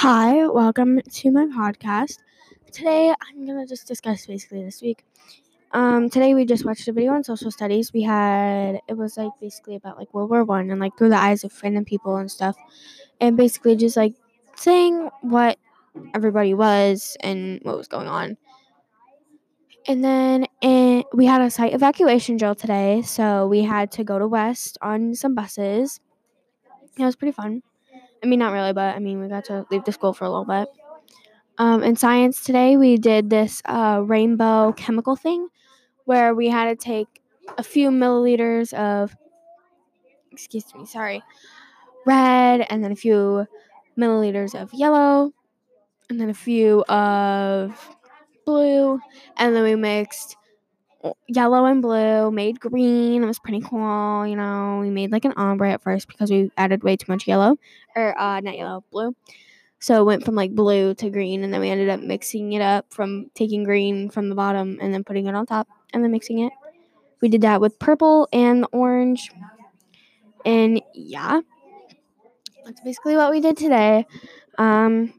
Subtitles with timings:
[0.00, 2.20] Hi, welcome to my podcast.
[2.72, 5.04] Today I'm gonna just discuss basically this week.
[5.72, 7.92] Um, today we just watched a video on social studies.
[7.92, 11.18] We had it was like basically about like World War One and like through the
[11.18, 12.56] eyes of random people and stuff,
[13.20, 14.14] and basically just like
[14.56, 15.58] saying what
[16.14, 18.38] everybody was and what was going on.
[19.86, 24.18] And then and we had a site evacuation drill today, so we had to go
[24.18, 26.00] to West on some buses.
[26.96, 27.62] It was pretty fun.
[28.22, 30.30] I mean, not really, but I mean, we got to leave the school for a
[30.30, 30.68] little bit.
[31.58, 35.48] Um, in science today, we did this uh, rainbow chemical thing
[36.04, 37.08] where we had to take
[37.58, 39.14] a few milliliters of,
[40.32, 41.22] excuse me, sorry,
[42.06, 43.46] red, and then a few
[43.98, 45.32] milliliters of yellow,
[46.08, 47.96] and then a few of
[48.46, 48.98] blue,
[49.36, 50.36] and then we mixed
[51.28, 53.22] yellow and blue, made green.
[53.22, 54.78] It was pretty cool, you know.
[54.80, 57.56] We made like an ombre at first because we added way too much yellow,
[57.96, 59.14] or uh, not yellow, blue.
[59.78, 62.62] So it went from like blue to green, and then we ended up mixing it
[62.62, 66.12] up from taking green from the bottom and then putting it on top and then
[66.12, 66.52] mixing it.
[67.20, 69.30] We did that with purple and orange.
[70.44, 71.40] And yeah,
[72.64, 74.06] that's basically what we did today.
[74.58, 75.14] Um,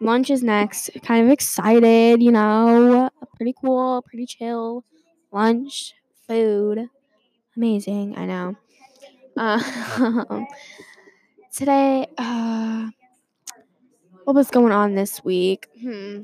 [0.00, 0.90] lunch is next.
[1.02, 3.10] Kind of excited, you know.
[3.36, 4.84] Pretty cool, pretty chill.
[5.34, 5.94] Lunch,
[6.28, 6.90] food.
[7.56, 8.54] Amazing, I know.
[9.36, 10.44] Uh,
[11.52, 12.88] today, uh,
[14.22, 15.66] what was going on this week?
[15.82, 16.20] Hmm.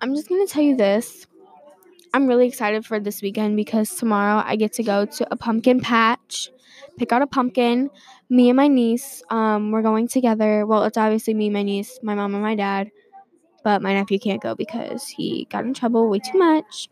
[0.00, 1.26] I'm just going to tell you this.
[2.12, 5.80] I'm really excited for this weekend because tomorrow I get to go to a pumpkin
[5.80, 6.50] patch,
[6.98, 7.90] pick out a pumpkin.
[8.30, 10.66] Me and my niece, um, we're going together.
[10.66, 12.92] Well, it's obviously me, my niece, my mom, and my dad,
[13.64, 16.88] but my nephew can't go because he got in trouble way too much.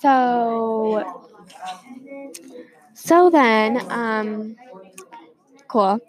[0.00, 1.04] So,
[2.94, 4.56] so then, um,
[5.68, 6.00] cool.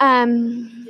[0.00, 0.88] Um,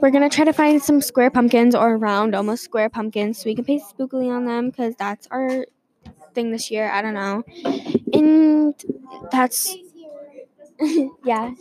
[0.00, 3.54] we're gonna try to find some square pumpkins or round, almost square pumpkins, so we
[3.54, 5.66] can paint spookily on them because that's our
[6.34, 6.90] thing this year.
[6.90, 7.44] I don't know,
[8.12, 8.74] and
[9.32, 9.76] that's
[11.24, 11.52] yeah.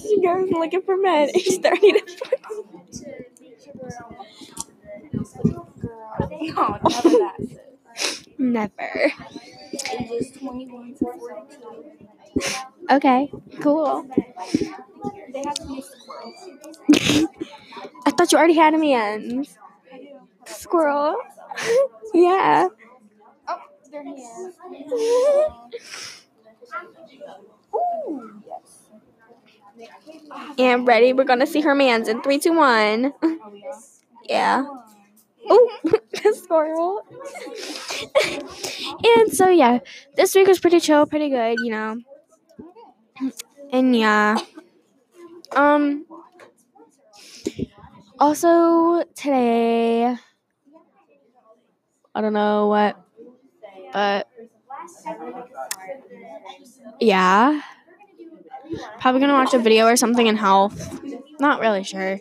[0.00, 1.30] She goes looking for men.
[1.38, 2.02] She's starting to.
[6.40, 7.58] No, never that.
[8.38, 9.12] Never.
[9.92, 11.88] Ages 21 to 42.
[12.90, 13.30] Okay,
[13.60, 14.08] cool.
[18.06, 19.44] I thought you already had a man.
[20.46, 21.16] Squirrel.
[22.14, 22.68] yeah.
[24.04, 24.52] There.
[27.74, 28.88] Ooh, yes.
[30.58, 31.12] And ready?
[31.12, 33.12] We're gonna see her man's in three, two, one.
[34.28, 34.64] Yeah.
[35.50, 37.02] Oh, the squirrel.
[39.04, 39.78] and so yeah,
[40.16, 41.96] this week was pretty chill, pretty good, you know.
[43.72, 44.38] And yeah.
[45.52, 46.04] Um.
[48.20, 50.16] Also today,
[52.14, 52.96] I don't know what,
[53.92, 54.28] but
[57.00, 57.62] yeah,
[59.00, 61.00] probably gonna watch a video or something in health.
[61.40, 62.18] Not really sure.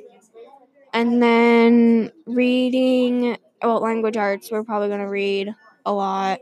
[0.94, 4.52] And then reading, well, language arts.
[4.52, 5.54] We're probably gonna read
[5.86, 6.42] a lot.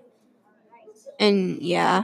[1.19, 2.03] And yeah.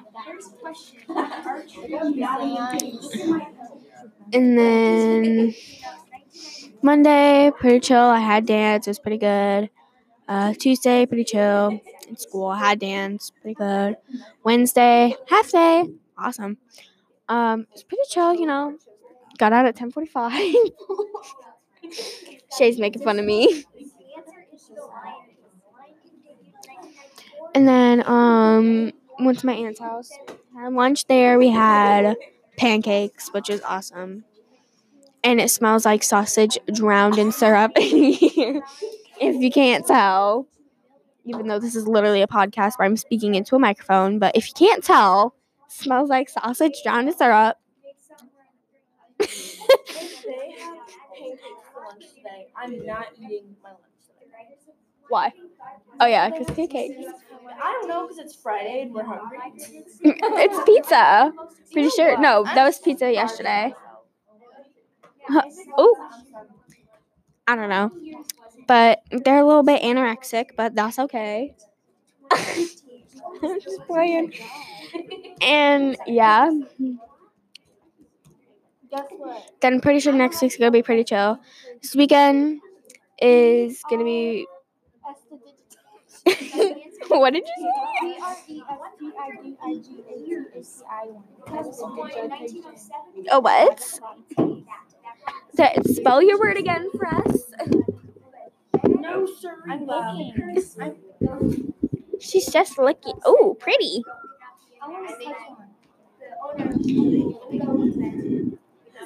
[4.33, 5.53] And then
[6.81, 7.99] Monday, pretty chill.
[7.99, 8.87] I had dance.
[8.87, 9.69] It was pretty good.
[10.31, 11.81] Uh, Tuesday, pretty chill.
[12.07, 13.33] In school, had dance.
[13.41, 13.97] Pretty good.
[14.45, 15.83] Wednesday, half day.
[16.17, 16.57] Awesome.
[17.27, 18.77] Um, it's pretty chill, you know.
[19.37, 20.31] Got out at 1045.
[22.57, 23.65] Shay's making fun of me.
[27.53, 30.11] And then um went to my aunt's house.
[30.55, 31.37] Had lunch there.
[31.39, 32.15] We had
[32.57, 34.23] pancakes, which is awesome.
[35.25, 38.61] And it smells like sausage drowned in syrup in here.
[39.21, 40.47] If you can't tell.
[41.25, 44.49] Even though this is literally a podcast where I'm speaking into a microphone, but if
[44.49, 45.35] you can't tell,
[45.69, 47.57] smells like sausage drowned in syrup.
[49.19, 49.37] Pancakes
[51.73, 52.47] for lunch today.
[52.55, 53.81] I'm not eating my lunch
[54.19, 54.55] today.
[55.09, 55.33] Why?
[55.99, 56.95] Oh yeah, because pancakes.
[57.63, 59.37] I don't know because it's Friday and we're hungry.
[60.03, 61.31] it's pizza.
[61.71, 62.19] Pretty sure.
[62.19, 63.73] No, that was pizza yesterday.
[65.77, 65.95] Oh,
[67.47, 67.91] I don't know.
[68.67, 71.55] But they're a little bit anorexic, but that's okay.
[73.43, 74.33] I'm just playing.
[75.41, 76.49] And yeah,
[78.89, 79.51] Guess what?
[79.61, 81.39] then I'm pretty sure next week's gonna be pretty chill.
[81.81, 82.61] This weekend
[83.21, 84.45] is gonna be.
[87.07, 87.71] what did you
[88.03, 88.19] say?
[93.31, 93.99] Oh, what?
[95.85, 97.51] Spell your word again for us.
[99.69, 100.57] I'm looking.
[102.19, 103.13] She's just looking.
[103.25, 104.03] Oh, pretty.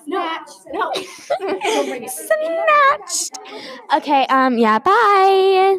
[0.05, 0.49] Snatch.
[0.73, 0.91] No.
[2.07, 3.39] Snatched.
[3.95, 4.25] Okay.
[4.27, 4.57] Um.
[4.57, 4.79] Yeah.
[4.79, 5.77] Bye.